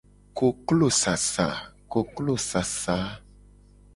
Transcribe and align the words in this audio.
Koklosasa. 1.93 2.97